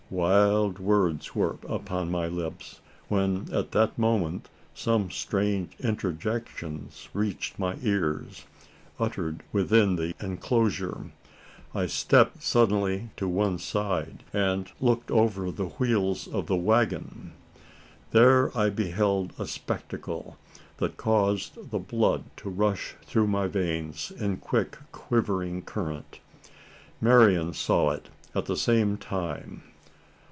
[0.11, 7.77] Wild words were upon my lips; when at that moment some strange interjections reached my
[7.81, 8.43] ears,
[8.99, 11.13] uttered within the enclosure.
[11.73, 17.31] I stepped suddenly to one side, and looked over the wheels of the waggon.
[18.11, 20.37] There I beheld a spectacle
[20.75, 26.19] that caused the blood to rush through my veins in quick quivering current.
[26.99, 29.63] Marian saw it at the same time.